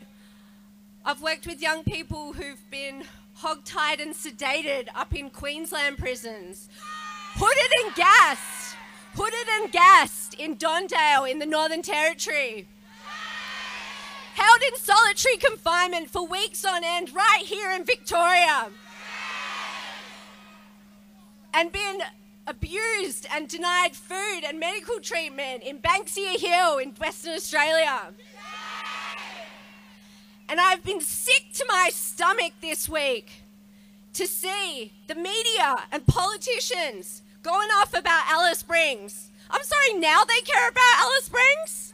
I've 1.05 1.21
worked 1.21 1.47
with 1.47 1.61
young 1.61 1.85
people 1.85 2.33
who've 2.33 2.71
been 2.71 3.05
hogtied 3.43 4.01
and 4.01 4.15
sedated 4.15 4.89
up 4.95 5.15
in 5.15 5.29
Queensland 5.29 5.99
prisons, 5.99 6.71
hooded 7.35 7.85
and 7.85 7.95
gassed, 7.95 8.77
hooded 9.15 9.49
and 9.61 9.73
gassed 9.73 10.33
in 10.33 10.57
Don 10.57 10.87
Dale 10.87 11.25
in 11.25 11.39
the 11.39 11.45
Northern 11.45 11.83
Territory. 11.83 12.67
Held 14.37 14.61
in 14.73 14.79
solitary 14.79 15.37
confinement 15.37 16.09
for 16.09 16.27
weeks 16.27 16.65
on 16.65 16.83
end 16.83 17.15
right 17.15 17.43
here 17.45 17.73
in 17.73 17.85
Victoria. 17.85 18.71
And 21.53 21.71
been 21.71 22.01
abused 22.49 23.27
and 23.33 23.47
denied 23.47 23.95
food 23.95 24.43
and 24.47 24.59
medical 24.59 24.99
treatment 25.01 25.63
in 25.63 25.79
Banksia 25.79 26.39
Hill 26.39 26.79
in 26.79 26.91
Western 26.93 27.35
Australia. 27.35 28.01
And 30.49 30.59
I've 30.59 30.83
been 30.83 31.03
sick 31.03 31.53
to 31.55 31.67
my 31.69 31.91
stomach 31.93 32.55
this 32.63 32.89
week 32.89 33.43
to 34.15 34.27
see 34.27 34.93
the 35.07 35.15
media 35.15 35.77
and 35.93 36.07
politicians 36.07 37.23
going 37.43 37.69
off 37.77 37.93
about 37.93 38.25
Alice 38.31 38.61
Springs. 38.61 39.31
I'm 39.51 39.63
sorry, 39.63 40.01
now 40.01 40.25
they 40.25 40.41
care 40.41 40.69
about 40.69 41.01
Alice 41.01 41.25
Springs? 41.25 41.93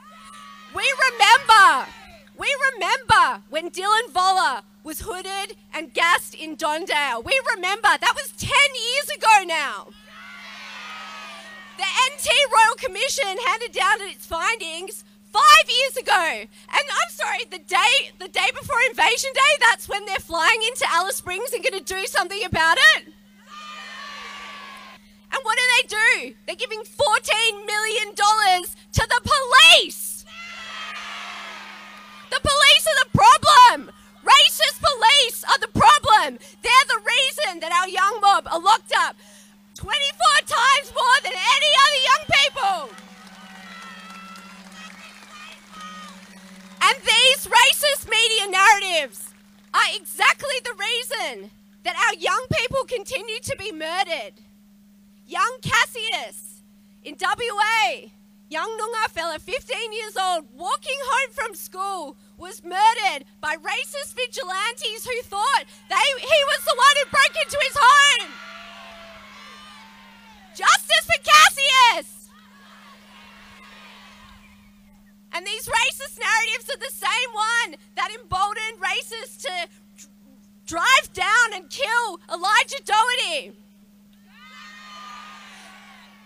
We 0.73 0.85
remember, 1.11 1.91
we 2.39 2.49
remember 2.73 3.43
when 3.51 3.71
Dylan 3.71 4.13
Voller 4.13 4.63
was 4.85 5.01
hooded 5.01 5.57
and 5.73 5.93
gassed 5.93 6.35
in 6.35 6.55
Don 6.55 6.85
Dale. 6.85 7.23
We 7.23 7.39
remember, 7.57 7.89
that 7.89 8.15
was 8.15 8.33
10 8.39 8.51
years 8.51 9.17
ago 9.17 9.45
now. 9.47 9.89
The 11.77 11.83
NT 11.83 12.27
Royal 12.53 12.77
Commission 12.79 13.37
handed 13.47 13.73
down 13.73 14.01
its 14.03 14.27
findings 14.27 15.05
five 15.33 15.67
years 15.67 15.97
ago. 15.97 16.47
And 16.71 16.85
I'm 17.03 17.11
sorry, 17.11 17.45
the 17.51 17.59
day 17.59 18.13
the 18.21 18.29
day 18.29 18.49
before 18.59 18.77
Invasion 18.91 19.31
Day, 19.35 19.53
that's 19.61 19.89
when 19.89 20.07
they're 20.07 20.23
flying 20.23 20.63
into 20.69 20.87
Alice 20.89 21.17
Springs 21.17 21.53
and 21.53 21.65
to 21.65 21.81
do 21.81 22.07
something 22.07 22.45
about 22.45 22.77
it. 22.97 23.13
And 25.35 25.43
what 25.43 25.59
do 25.59 25.65
they 25.75 25.89
do? 25.89 26.35
They're 26.47 26.55
giving 26.55 26.79
$14 26.79 27.67
million 27.67 28.15
to 28.15 29.09
the 29.11 29.21
police. 29.25 30.25
The 32.31 32.41
police 32.41 32.87
are 32.87 33.05
the 33.05 33.19
problem. 33.19 33.91
Racist 34.23 34.79
police 34.81 35.45
are 35.45 35.59
the 35.59 35.69
problem. 35.69 36.39
They're 36.63 36.89
the 36.89 37.03
reason 37.03 37.61
that 37.61 37.73
our 37.73 37.89
young 37.89 38.21
mob 38.21 38.47
are 38.47 38.61
locked 38.61 38.93
up 38.97 39.17
24 39.75 39.91
times 40.47 40.93
more 40.95 41.19
than 41.23 41.33
any 41.35 41.71
other 41.85 42.01
young 42.09 42.25
people. 42.39 43.05
And 46.83 46.97
these 47.03 47.49
racist 47.49 48.09
media 48.09 48.51
narratives 48.51 49.35
are 49.73 49.97
exactly 49.97 50.57
the 50.63 50.75
reason 50.79 51.51
that 51.83 51.97
our 51.97 52.15
young 52.19 52.47
people 52.53 52.85
continue 52.85 53.41
to 53.43 53.57
be 53.59 53.73
murdered. 53.73 54.35
Young 55.27 55.59
Cassius 55.63 56.63
in 57.03 57.17
WA, 57.21 58.09
young 58.49 58.71
Noongar 58.79 59.11
fella, 59.11 59.39
15 59.39 59.93
years 59.93 60.17
old, 60.17 60.47
walking 60.55 60.99
home 61.03 61.31
from 61.33 61.55
school, 61.55 62.17
was 62.37 62.63
murdered 62.63 63.25
by 63.41 63.57
racist 63.57 64.15
vigilantes 64.15 65.05
who 65.05 65.23
thought 65.23 65.65
they, 65.89 66.07
he 66.21 66.41
was 66.53 66.65
the 66.65 66.77
one 66.77 66.95
who 67.03 67.11
broke 67.11 67.45
into 67.45 67.59
his 67.67 67.77
home. 67.81 68.54
Justice 70.55 71.07
for 71.07 71.21
Cassius! 71.25 72.29
And 75.33 75.45
these 75.45 75.67
racist 75.67 76.21
narratives 76.21 76.71
are 76.71 76.79
the 76.79 76.95
same 76.95 77.31
one 77.35 77.77
that 77.97 78.11
emboldened 78.15 78.79
racists 78.79 79.43
to 79.43 79.69
dr- 79.97 80.09
drive 80.67 81.13
down 81.13 81.55
and 81.55 81.69
kill 81.69 82.21
Elijah 82.33 82.81
Doughty. 82.85 83.53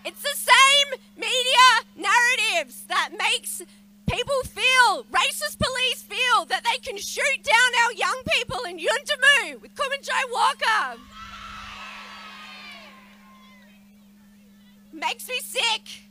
It's 0.05 0.21
the 0.21 0.37
same 0.37 0.99
media 1.17 1.67
narratives 1.95 2.83
that 2.87 3.09
makes 3.17 3.63
people 4.05 4.41
feel, 4.45 5.05
racist 5.11 5.57
police 5.57 6.03
feel, 6.03 6.45
that 6.45 6.63
they 6.63 6.77
can 6.87 6.97
shoot 6.97 7.43
down 7.43 7.71
our 7.85 7.93
young 7.93 8.21
people 8.37 8.59
in 8.69 8.77
Yuendumu 8.77 9.61
with 9.61 9.73
Kumanjai 9.73 10.23
Walker. 10.31 11.01
Makes 14.91 15.27
me 15.27 15.35
sick. 15.41 16.03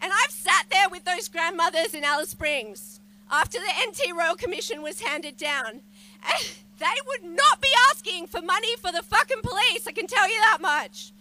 And 0.00 0.12
I've 0.12 0.30
sat 0.30 0.66
there 0.70 0.88
with 0.88 1.04
those 1.04 1.28
grandmothers 1.28 1.94
in 1.94 2.04
Alice 2.04 2.30
Springs 2.30 3.00
after 3.30 3.58
the 3.58 3.88
NT 3.88 4.16
Royal 4.16 4.36
Commission 4.36 4.82
was 4.82 5.00
handed 5.00 5.36
down. 5.36 5.80
And 6.24 6.48
they 6.78 6.86
would 7.06 7.24
not 7.24 7.60
be 7.60 7.68
asking 7.90 8.28
for 8.28 8.40
money 8.40 8.76
for 8.76 8.92
the 8.92 9.02
fucking 9.02 9.42
police, 9.42 9.86
I 9.86 9.92
can 9.92 10.06
tell 10.06 10.28
you 10.28 10.40
that 10.40 10.58
much. 10.60 11.12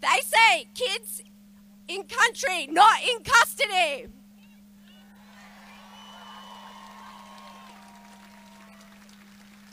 They 0.00 0.20
say 0.22 0.66
kids 0.74 1.22
in 1.88 2.04
country, 2.04 2.66
not 2.66 3.00
in 3.02 3.22
custody. 3.22 4.08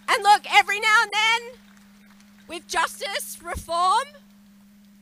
And 0.07 0.23
look, 0.23 0.45
every 0.53 0.79
now 0.79 0.97
and 1.03 1.11
then, 1.11 1.59
with 2.47 2.67
justice 2.67 3.37
reform, 3.41 4.07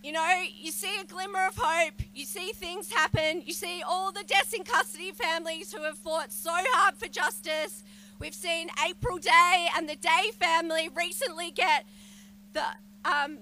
you 0.04 0.12
know, 0.14 0.44
you 0.58 0.72
see 0.72 0.92
a 1.02 1.06
glimmer 1.06 1.46
of 1.48 1.56
hope, 1.58 2.02
you 2.16 2.26
see 2.26 2.52
things 2.54 2.92
happen, 2.92 3.44
you 3.46 3.54
see 3.54 3.84
all 3.86 4.12
the 4.12 4.24
deaths 4.24 4.54
in 4.54 4.64
custody 4.64 5.12
families 5.12 5.74
who 5.74 5.84
have 5.84 5.98
fought 5.98 6.32
so 6.32 6.52
hard 6.54 6.96
for 6.96 7.08
justice. 7.08 7.84
We've 8.18 8.36
seen 8.36 8.70
April 8.88 9.18
Day 9.18 9.68
and 9.76 9.90
the 9.90 9.96
Day 9.96 10.32
family 10.40 10.90
recently 10.96 11.52
get 11.52 11.86
the 12.54 12.64
um, 13.04 13.40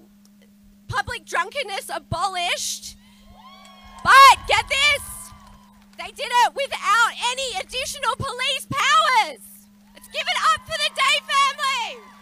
public 0.88 1.26
drunkenness 1.26 1.92
abolished. 1.94 2.98
But 4.04 4.48
get 4.48 4.66
this, 4.68 5.32
they 5.98 6.12
did 6.12 6.30
it 6.30 6.54
without 6.56 7.12
any 7.32 7.60
additional 7.60 8.16
police 8.18 8.68
powers. 8.70 9.42
Let's 9.94 10.08
give 10.08 10.22
it 10.22 10.38
up 10.54 10.62
for 10.66 10.78
the 10.78 10.90
Day 10.96 11.18
family. 11.26 12.17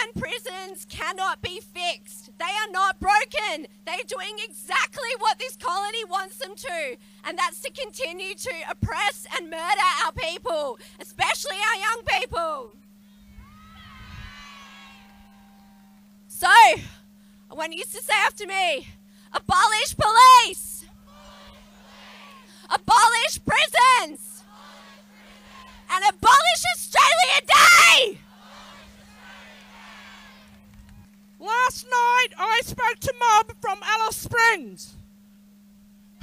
And 0.00 0.14
prisons 0.14 0.86
cannot 0.88 1.42
be 1.42 1.60
fixed. 1.60 2.30
They 2.38 2.44
are 2.44 2.70
not 2.70 3.00
broken. 3.00 3.66
They 3.86 3.92
are 3.92 4.06
doing 4.06 4.36
exactly 4.44 5.08
what 5.18 5.38
this 5.38 5.56
colony 5.56 6.04
wants 6.04 6.38
them 6.38 6.54
to, 6.54 6.96
and 7.24 7.38
that's 7.38 7.60
to 7.60 7.70
continue 7.70 8.34
to 8.34 8.52
oppress 8.70 9.26
and 9.36 9.50
murder 9.50 9.88
our 10.04 10.12
people, 10.12 10.78
especially 11.00 11.56
our 11.56 11.80
young 11.80 12.02
people. 12.20 12.72
So, 16.28 16.48
I 16.48 17.54
want 17.54 17.74
you 17.74 17.82
to 17.82 17.90
say 17.90 18.14
after 18.26 18.46
me 18.46 18.88
abolish 19.32 19.96
police, 19.96 20.84
abolish 22.70 23.40
prisons, 23.44 24.44
and 25.90 26.04
abolish 26.08 26.62
Australia 26.76 27.40
Day! 27.46 28.18
Last 31.48 31.86
night 31.86 32.28
I 32.38 32.60
spoke 32.62 32.98
to 33.00 33.14
Mob 33.18 33.54
from 33.62 33.78
Alice 33.82 34.16
Springs 34.16 34.96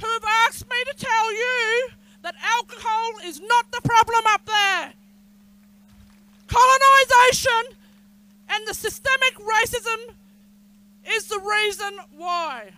who 0.00 0.06
have 0.06 0.24
asked 0.46 0.68
me 0.70 0.76
to 0.92 1.04
tell 1.04 1.32
you 1.32 1.88
that 2.22 2.36
alcohol 2.40 3.12
is 3.24 3.40
not 3.40 3.72
the 3.72 3.80
problem 3.82 4.22
up 4.28 4.46
there. 4.46 4.92
Colonisation 6.46 7.76
and 8.50 8.68
the 8.68 8.74
systemic 8.74 9.34
racism 9.34 10.14
is 11.16 11.26
the 11.26 11.40
reason 11.40 11.98
why. 12.16 12.70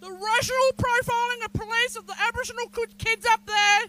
The 0.00 0.10
racial 0.10 0.66
profiling 0.76 1.44
of 1.44 1.52
police 1.52 1.94
of 1.94 2.06
the 2.08 2.16
Aboriginal 2.26 2.66
kids 2.98 3.26
up 3.30 3.46
there 3.46 3.82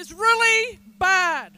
is 0.00 0.10
really 0.10 0.78
bad. 0.98 1.52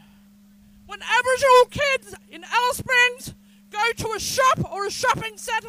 When 0.86 0.98
Aboriginal 1.00 1.66
kids 1.70 2.14
in 2.32 2.42
Alice 2.42 2.78
Springs 2.78 3.34
go 3.70 3.92
to 3.96 4.12
a 4.16 4.20
shop 4.20 4.72
or 4.72 4.86
a 4.86 4.90
shopping 4.90 5.36
centre, 5.36 5.68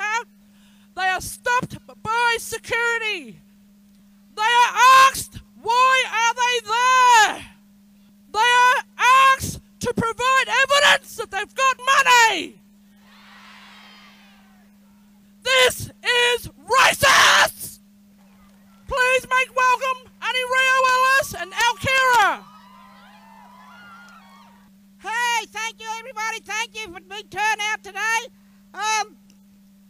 they 0.96 1.04
are 1.04 1.22
stopped 1.22 1.78
by 2.04 2.36
security. 2.40 3.40
They 4.36 4.42
are 4.42 4.76
asked, 5.08 5.40
why 5.62 6.04
are 6.08 6.34
they 6.34 7.36
there? 7.38 7.46
They 8.34 8.40
are 8.40 8.84
asked 9.38 9.60
to 9.82 9.94
provide 9.94 10.46
evidence 10.64 11.16
that 11.18 11.32
they've 11.32 11.56
got 11.56 11.80
money. 11.80 12.56
This 15.44 15.90
is 16.04 16.48
racist! 16.48 17.80
Please 18.88 19.28
make 19.30 19.56
welcome 19.56 20.12
Annie 20.22 20.48
Rio 20.54 20.78
Ellis 20.94 21.36
and 21.40 21.52
Alkira. 21.52 22.51
Hey, 25.02 25.48
thank 25.48 25.80
you, 25.80 25.88
everybody. 25.98 26.42
Thank 26.44 26.76
you 26.76 26.94
for 26.94 27.00
the 27.00 27.08
big 27.10 27.28
turnout 27.32 27.82
today. 27.82 28.20
Um, 28.76 29.18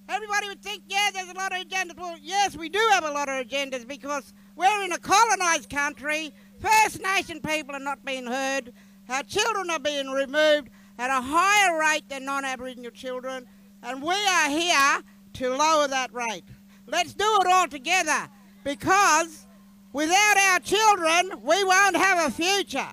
everybody 0.07 0.47
would 0.47 0.61
think, 0.61 0.83
yeah, 0.87 1.09
there's 1.13 1.27
a 1.27 1.33
lot 1.33 1.51
of 1.51 1.67
agendas. 1.67 1.97
Well, 1.97 2.15
yes, 2.21 2.55
we 2.55 2.69
do 2.69 2.79
have 2.93 3.03
a 3.03 3.11
lot 3.11 3.27
of 3.27 3.45
agendas 3.45 3.85
because 3.85 4.33
we're 4.55 4.85
in 4.85 4.93
a 4.93 4.97
colonised 4.97 5.69
country. 5.69 6.31
First 6.61 7.01
Nation 7.01 7.41
people 7.41 7.75
are 7.75 7.79
not 7.79 8.05
being 8.05 8.25
heard. 8.25 8.71
Our 9.09 9.23
children 9.23 9.69
are 9.69 9.79
being 9.79 10.11
removed 10.11 10.69
at 10.97 11.09
a 11.09 11.21
higher 11.21 11.77
rate 11.77 12.07
than 12.07 12.23
non-Aboriginal 12.23 12.91
children, 12.91 13.45
and 13.83 14.01
we 14.01 14.13
are 14.13 14.49
here 14.49 15.01
to 15.33 15.49
lower 15.49 15.89
that 15.89 16.13
rate. 16.13 16.45
Let's 16.87 17.13
do 17.13 17.25
it 17.41 17.47
all 17.47 17.67
together 17.67 18.29
because 18.63 19.45
without 19.91 20.37
our 20.51 20.59
children, 20.59 21.41
we 21.43 21.61
won't 21.65 21.97
have 21.97 22.29
a 22.29 22.31
future. 22.31 22.87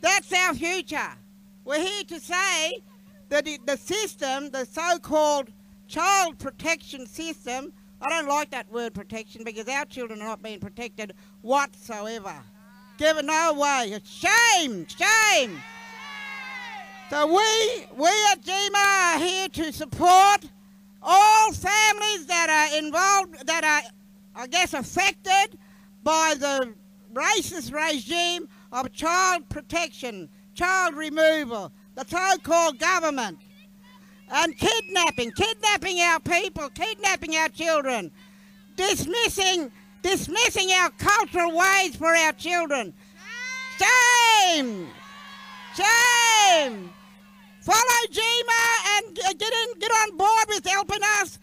That's 0.00 0.32
our 0.32 0.54
future. 0.54 1.12
We're 1.64 1.80
here 1.82 2.04
to 2.04 2.20
say 2.20 2.82
that 3.28 3.46
the 3.66 3.76
system, 3.76 4.50
the 4.50 4.64
so-called 4.64 5.50
child 5.86 6.38
protection 6.38 7.06
system, 7.06 7.72
I 8.00 8.08
don't 8.08 8.28
like 8.28 8.50
that 8.50 8.70
word 8.72 8.94
protection 8.94 9.44
because 9.44 9.68
our 9.68 9.84
children 9.84 10.22
are 10.22 10.28
not 10.28 10.42
being 10.42 10.58
protected 10.58 11.12
whatsoever. 11.42 12.34
Give 12.96 13.18
it 13.18 13.24
no 13.24 13.54
way. 13.54 13.92
It's 13.92 14.10
shame, 14.10 14.86
shame. 14.86 15.62
So 17.10 17.26
we, 17.26 17.86
we 17.96 18.08
at 18.30 18.40
GMA 18.40 19.16
are 19.16 19.18
here 19.18 19.48
to 19.48 19.72
support 19.72 20.44
all 21.02 21.52
families 21.52 22.26
that 22.26 22.48
are 22.48 22.78
involved, 22.78 23.46
that 23.46 23.64
are, 23.64 23.90
I 24.34 24.46
guess, 24.46 24.74
affected 24.74 25.58
by 26.02 26.34
the 26.38 26.72
racist 27.12 27.72
regime 27.72 28.48
of 28.72 28.92
child 28.92 29.48
protection, 29.48 30.28
child 30.54 30.94
removal, 30.94 31.72
the 31.94 32.04
so-called 32.06 32.78
government, 32.78 33.38
and 34.32 34.56
kidnapping, 34.56 35.32
kidnapping 35.32 35.98
our 36.00 36.20
people, 36.20 36.68
kidnapping 36.70 37.34
our 37.36 37.48
children, 37.48 38.10
dismissing, 38.76 39.70
dismissing 40.02 40.70
our 40.70 40.90
cultural 40.90 41.56
ways 41.56 41.96
for 41.96 42.14
our 42.14 42.32
children. 42.32 42.94
Shame! 43.78 44.88
Shame! 45.74 46.90
Follow 47.60 48.06
GMA 48.10 48.98
and 48.98 49.16
get 49.16 49.52
in, 49.52 49.78
get 49.78 49.90
on 49.90 50.16
board 50.16 50.44
with 50.48 50.66
helping 50.66 51.00
us 51.20 51.38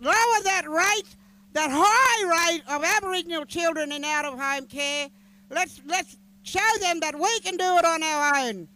lower 0.00 0.42
that 0.44 0.68
rate, 0.68 1.16
that 1.52 1.70
high 1.72 2.50
rate 2.52 2.62
of 2.68 2.84
Aboriginal 2.84 3.44
children 3.44 3.92
in 3.92 4.04
out-of-home 4.04 4.66
care. 4.66 5.08
Let's 5.48 5.80
let's 5.86 6.18
show 6.46 6.60
them 6.80 7.00
that 7.00 7.14
we 7.18 7.40
can 7.40 7.56
do 7.56 7.76
it 7.78 7.84
on 7.84 8.02
our 8.02 8.46
own. 8.46 8.68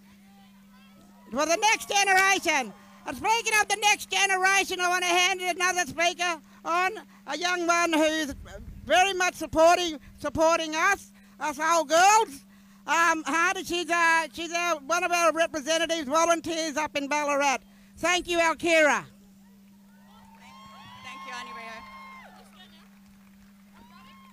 For 1.31 1.47
the 1.47 1.57
next 1.57 1.89
generation. 1.89 2.73
And 3.07 3.17
speaking 3.17 3.53
of 3.61 3.69
the 3.69 3.79
next 3.83 4.11
generation, 4.11 4.81
I 4.81 4.89
want 4.89 5.05
to 5.05 5.11
hand 5.11 5.41
another 5.41 5.87
speaker 5.87 6.41
on, 6.65 6.93
a 7.27 7.39
young 7.39 7.67
one 7.67 7.93
who's 7.93 8.35
very 8.85 9.15
much 9.15 9.35
supporting 9.35 9.99
supporting 10.19 10.75
us, 10.75 11.13
us 11.39 11.59
old 11.59 11.89
girls. 11.89 12.45
Um, 12.87 13.23
Hardy, 13.25 13.63
she's, 13.65 13.89
uh, 13.89 14.27
she's 14.33 14.53
uh, 14.53 14.77
one 14.87 15.05
of 15.05 15.13
our 15.13 15.33
representatives, 15.33 16.09
volunteers 16.09 16.77
up 16.77 16.97
in 16.97 17.07
Ballarat. 17.07 17.59
Thank 17.99 18.27
you, 18.27 18.39
Alkira. 18.39 19.05
Thank 21.05 21.21
you, 21.27 21.33
Annie 21.39 21.53
Rio. 21.55 21.71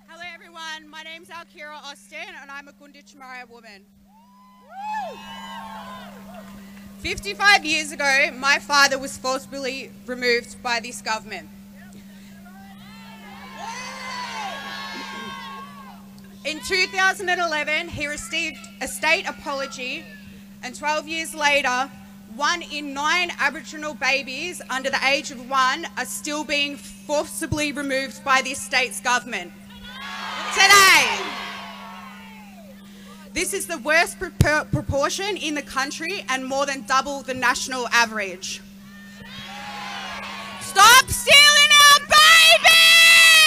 Hello, 0.08 0.24
everyone. 0.58 0.90
My 0.90 1.02
name's 1.02 1.28
Alkira 1.28 1.76
Austin, 1.84 2.18
and 2.40 2.50
I'm 2.50 2.68
a 2.68 2.72
Gunditj 2.72 3.14
woman. 3.48 3.84
55 6.98 7.64
years 7.64 7.92
ago, 7.92 8.30
my 8.34 8.58
father 8.58 8.98
was 8.98 9.16
forcibly 9.16 9.90
removed 10.06 10.60
by 10.62 10.80
this 10.80 11.02
government. 11.02 11.48
In 16.44 16.60
2011, 16.60 17.88
he 17.88 18.06
received 18.06 18.58
a 18.80 18.88
state 18.88 19.28
apology, 19.28 20.04
and 20.62 20.74
12 20.74 21.08
years 21.08 21.34
later, 21.34 21.90
one 22.34 22.62
in 22.62 22.94
nine 22.94 23.30
Aboriginal 23.38 23.94
babies 23.94 24.62
under 24.70 24.90
the 24.90 25.04
age 25.06 25.30
of 25.30 25.48
one 25.48 25.86
are 25.96 26.04
still 26.04 26.44
being 26.44 26.76
forcibly 26.76 27.72
removed 27.72 28.24
by 28.24 28.42
this 28.42 28.60
state's 28.60 29.00
government. 29.00 29.52
Today. 30.58 31.06
This 33.32 33.54
is 33.54 33.66
the 33.66 33.78
worst 33.78 34.18
proportion 34.18 35.36
in 35.36 35.54
the 35.54 35.62
country 35.62 36.24
and 36.28 36.44
more 36.44 36.66
than 36.66 36.82
double 36.82 37.22
the 37.22 37.34
national 37.34 37.86
average. 37.92 38.60
Stop 40.60 41.06
stealing 41.06 41.70
our 41.84 42.00
babies! 42.10 43.38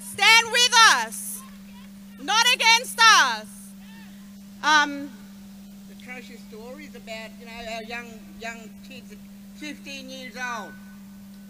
Stand 0.00 0.46
with 0.52 0.74
us, 1.00 1.40
not 2.22 2.44
against 2.54 3.00
us. 3.00 3.70
Um, 4.62 5.08
atrocious 5.98 6.40
stories 6.50 6.94
about 6.94 7.30
you 7.40 7.46
know 7.46 7.52
our 7.74 7.82
young 7.84 8.06
young 8.40 8.68
kids 8.86 9.14
15 9.56 10.10
years 10.10 10.34
old 10.36 10.72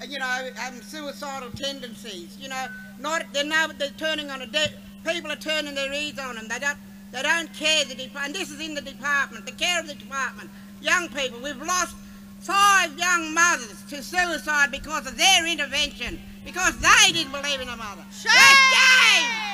And, 0.00 0.10
you 0.10 0.18
know, 0.18 0.50
having 0.56 0.80
suicidal 0.82 1.50
tendencies. 1.50 2.36
You 2.40 2.48
know, 2.48 2.66
not 3.00 3.24
they're 3.32 3.44
now 3.44 3.68
they're 3.68 3.90
turning 3.96 4.30
on 4.30 4.42
a 4.42 4.46
de- 4.46 4.72
people 5.04 5.32
are 5.32 5.36
turning 5.36 5.74
their 5.74 5.92
ears 5.92 6.18
on 6.18 6.36
them. 6.36 6.48
They 6.48 6.58
don't 6.58 6.78
they 7.12 7.22
don't 7.22 7.52
care 7.54 7.84
the 7.84 7.94
department. 7.94 8.26
And 8.26 8.34
this 8.34 8.50
is 8.50 8.60
in 8.60 8.74
the 8.74 8.82
department, 8.82 9.46
the 9.46 9.52
care 9.52 9.80
of 9.80 9.86
the 9.86 9.94
department. 9.94 10.50
Young 10.82 11.08
people, 11.08 11.40
we've 11.42 11.56
lost 11.62 11.96
five 12.40 12.96
young 12.98 13.32
mothers 13.32 13.82
to 13.88 14.02
suicide 14.02 14.70
because 14.70 15.06
of 15.06 15.16
their 15.16 15.46
intervention, 15.46 16.20
because 16.44 16.76
they 16.78 17.12
didn't 17.12 17.32
believe 17.32 17.60
in 17.60 17.68
a 17.68 17.76
mother. 17.76 18.04
Shame! 18.12 19.45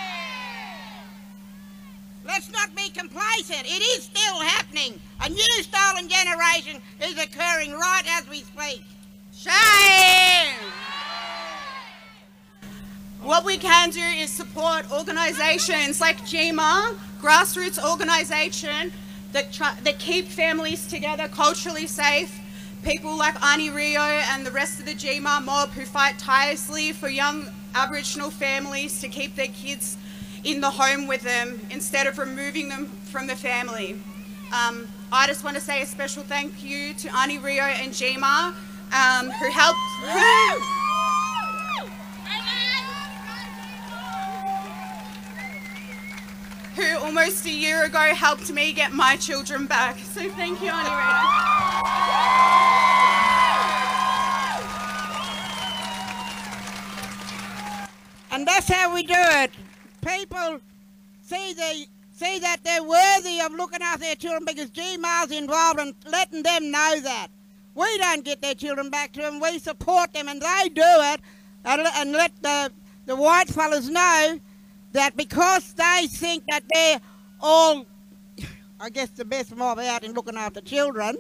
Let's 2.33 2.51
not 2.51 2.75
be 2.75 2.89
complacent. 2.89 3.67
It 3.67 3.83
is 3.83 4.05
still 4.05 4.41
happening. 4.41 4.99
A 5.21 5.29
new 5.29 5.63
stolen 5.63 6.09
generation 6.09 6.81
is 7.03 7.13
occurring 7.23 7.73
right 7.75 8.05
as 8.09 8.27
we 8.27 8.39
speak. 8.39 8.83
Shame! 9.35 10.55
What 13.23 13.45
we 13.45 13.59
can 13.59 13.91
do 13.91 14.01
is 14.01 14.31
support 14.31 14.91
organisations 14.91 16.01
like 16.01 16.21
GMA, 16.23 16.95
grassroots 17.21 17.79
organisation 17.79 18.93
that, 19.33 19.53
that 19.83 19.99
keep 19.99 20.27
families 20.27 20.87
together, 20.87 21.29
culturally 21.29 21.87
safe, 21.87 22.41
People 22.83 23.17
like 23.17 23.41
Ani 23.45 23.71
Rio 23.71 24.01
and 24.01 24.45
the 24.45 24.51
rest 24.51 24.81
of 24.81 24.87
the 24.87 24.95
GMA 24.95 25.45
mob 25.45 25.71
who 25.71 25.85
fight 25.85 26.19
tirelessly 26.19 26.91
for 26.91 27.09
young 27.09 27.49
Aboriginal 27.77 28.29
families 28.29 29.01
to 29.01 29.09
keep 29.09 29.37
their 29.37 29.47
kids 29.47 29.97
in 30.45 30.61
the 30.61 30.71
home 30.71 31.07
with 31.07 31.23
them 31.23 31.61
instead 31.71 32.07
of 32.07 32.19
removing 32.19 32.69
them 32.69 32.87
from 32.87 33.27
the 33.27 33.37
family. 33.37 34.01
Um, 34.53 34.89
I 35.13 35.27
just 35.27 35.45
want 35.45 35.57
to 35.57 35.63
say 35.63 35.83
a 35.83 35.87
special 35.87 36.23
thank 36.23 36.63
you 36.63 36.95
to 36.95 37.17
Ani 37.17 37.39
Rio 37.39 37.63
and 37.63 37.93
Jima 37.93 38.55
um, 38.93 39.31
who 39.31 39.51
helped. 39.51 39.79
who 46.75 46.99
almost 46.99 47.45
a 47.47 47.51
year 47.51 47.85
ago 47.85 48.15
helped 48.15 48.51
me 48.51 48.73
get 48.73 48.93
my 48.93 49.17
children 49.17 49.67
back. 49.67 49.99
So 49.99 50.29
thank 50.31 50.61
you, 50.63 50.71
Ani 50.71 50.89
Rio. 50.89 51.43
And 58.31 58.47
that's 58.47 58.69
how 58.69 58.95
we 58.95 59.03
do 59.03 59.15
it. 59.15 59.51
People 60.07 60.61
see 61.23 61.55
the 61.55 61.87
see 62.13 62.39
that 62.41 62.59
they're 62.63 62.83
worthy 62.83 63.41
of 63.41 63.53
looking 63.53 63.83
after 63.83 64.01
their 64.01 64.15
children 64.15 64.45
because 64.45 64.71
GMAR's 64.71 65.33
involved 65.33 65.81
in 65.81 65.95
letting 66.11 66.43
them 66.43 66.71
know 66.71 67.01
that. 67.01 67.29
We 67.75 67.99
don't 67.99 68.25
get 68.25 68.43
their 68.43 68.55
children 68.55 68.91
back 68.91 69.13
to 69.13 69.23
them. 69.23 69.41
We 69.41 69.59
support 69.59 70.13
them, 70.13 70.29
and 70.29 70.43
they 70.43 70.69
do 70.69 70.83
it, 70.85 71.21
and, 71.65 71.81
and 71.97 72.13
let 72.13 72.33
the 72.43 72.71
the 73.07 73.17
white 73.17 73.49
fellas 73.49 73.89
know 73.89 74.39
that 74.93 75.17
because 75.17 75.73
they 75.73 76.07
think 76.09 76.45
that 76.51 76.63
they're 76.73 77.01
all, 77.41 77.87
I 78.81 78.91
guess, 78.91 79.09
the 79.11 79.25
best 79.25 79.55
mob 79.57 79.79
out 79.79 80.05
in 80.05 80.13
looking 80.13 80.37
after 80.37 80.61
children, 80.61 81.17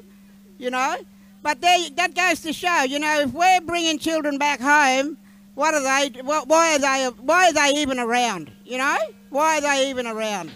you 0.58 0.70
know. 0.70 0.96
But 1.42 1.60
they, 1.60 1.90
that 1.96 2.14
goes 2.14 2.40
to 2.42 2.52
show, 2.52 2.82
you 2.82 3.00
know, 3.00 3.20
if 3.20 3.32
we're 3.32 3.60
bringing 3.62 3.98
children 3.98 4.38
back 4.38 4.60
home, 4.60 5.16
what 5.54 5.74
are 5.74 5.82
they? 5.82 6.20
wh- 6.20 6.46
Why 6.48 6.74
are 6.74 6.78
they? 6.78 7.06
Why 7.20 7.48
are 7.48 7.52
they 7.52 7.80
even 7.80 7.98
around? 7.98 8.50
You 8.64 8.78
know, 8.78 8.96
why 9.30 9.58
are 9.58 9.60
they 9.60 9.90
even 9.90 10.06
around? 10.06 10.50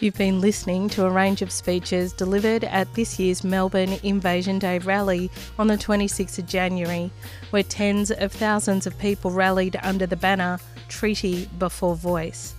You've 0.00 0.16
been 0.16 0.40
listening 0.40 0.88
to 0.90 1.04
a 1.04 1.10
range 1.10 1.42
of 1.42 1.52
speeches 1.52 2.14
delivered 2.14 2.64
at 2.64 2.94
this 2.94 3.18
year's 3.18 3.44
Melbourne 3.44 3.98
Invasion 4.02 4.58
Day 4.58 4.78
rally 4.78 5.30
on 5.58 5.66
the 5.66 5.76
26th 5.76 6.38
of 6.38 6.46
January, 6.46 7.10
where 7.50 7.62
tens 7.62 8.10
of 8.10 8.32
thousands 8.32 8.86
of 8.86 8.98
people 8.98 9.30
rallied 9.30 9.76
under 9.82 10.06
the 10.06 10.16
banner 10.16 10.58
Treaty 10.88 11.50
Before 11.58 11.94
Voice. 11.96 12.54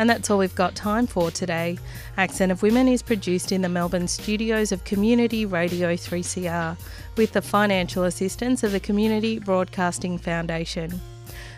And 0.00 0.10
that's 0.10 0.30
all 0.30 0.38
we've 0.38 0.54
got 0.56 0.74
time 0.74 1.06
for 1.06 1.30
today. 1.30 1.78
Accent 2.16 2.50
of 2.50 2.62
Women 2.62 2.88
is 2.88 3.02
produced 3.02 3.52
in 3.52 3.62
the 3.62 3.68
Melbourne 3.68 4.08
studios 4.08 4.72
of 4.72 4.82
Community 4.84 5.46
Radio 5.46 5.94
3CR 5.94 6.76
with 7.16 7.32
the 7.32 7.42
financial 7.42 8.02
assistance 8.04 8.64
of 8.64 8.72
the 8.72 8.80
Community 8.80 9.38
Broadcasting 9.38 10.18
Foundation. 10.18 11.00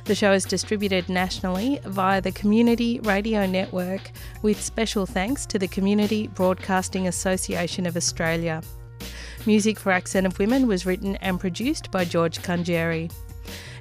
The 0.04 0.14
show 0.16 0.32
is 0.32 0.44
distributed 0.44 1.08
nationally 1.08 1.80
via 1.84 2.20
the 2.20 2.32
Community 2.32 2.98
Radio 3.04 3.46
Network, 3.46 4.10
with 4.42 4.60
special 4.60 5.06
thanks 5.06 5.46
to 5.46 5.60
the 5.60 5.68
Community 5.68 6.26
Broadcasting 6.26 7.06
Association 7.06 7.86
of 7.86 7.96
Australia. 7.96 8.62
Music 9.46 9.78
for 9.78 9.92
Accent 9.92 10.26
of 10.26 10.38
Women 10.40 10.66
was 10.66 10.86
written 10.86 11.14
and 11.16 11.38
produced 11.38 11.92
by 11.92 12.04
George 12.04 12.38
Kunjeri. 12.42 13.12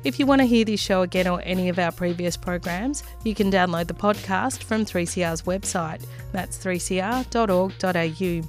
If 0.03 0.19
you 0.19 0.27
want 0.27 0.41
to 0.41 0.47
hear 0.47 0.63
this 0.63 0.79
show 0.79 1.01
again 1.01 1.27
or 1.27 1.41
any 1.43 1.69
of 1.69 1.79
our 1.79 1.91
previous 1.91 2.37
programs, 2.37 3.03
you 3.23 3.33
can 3.33 3.51
download 3.51 3.87
the 3.87 3.93
podcast 3.93 4.63
from 4.63 4.85
3CR's 4.85 5.43
website. 5.43 6.03
That's 6.31 6.57
3cr.org.au. 6.57 8.41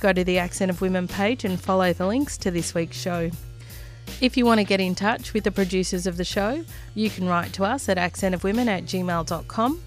Go 0.00 0.12
to 0.12 0.24
the 0.24 0.38
Accent 0.38 0.70
of 0.70 0.80
Women 0.80 1.06
page 1.06 1.44
and 1.44 1.60
follow 1.60 1.92
the 1.92 2.06
links 2.06 2.38
to 2.38 2.50
this 2.50 2.74
week's 2.74 2.98
show. 2.98 3.30
If 4.20 4.36
you 4.36 4.44
want 4.44 4.58
to 4.60 4.64
get 4.64 4.80
in 4.80 4.94
touch 4.94 5.32
with 5.32 5.44
the 5.44 5.50
producers 5.50 6.06
of 6.06 6.16
the 6.16 6.24
show, 6.24 6.64
you 6.94 7.10
can 7.10 7.26
write 7.26 7.52
to 7.54 7.64
us 7.64 7.88
at 7.88 7.96
accentofwomen 7.96 8.66
at 8.66 8.84
gmail.com. 8.84 9.82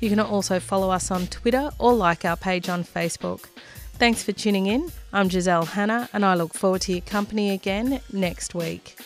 You 0.00 0.08
can 0.08 0.20
also 0.20 0.60
follow 0.60 0.90
us 0.90 1.10
on 1.10 1.26
Twitter 1.28 1.70
or 1.78 1.92
like 1.92 2.24
our 2.24 2.36
page 2.36 2.68
on 2.68 2.84
Facebook. 2.84 3.46
Thanks 3.94 4.22
for 4.22 4.32
tuning 4.32 4.66
in. 4.66 4.90
I'm 5.12 5.28
Giselle 5.30 5.64
Hanna 5.64 6.08
and 6.12 6.24
I 6.24 6.34
look 6.34 6.54
forward 6.54 6.80
to 6.82 6.92
your 6.92 7.02
company 7.02 7.50
again 7.50 8.00
next 8.12 8.54
week. 8.54 8.96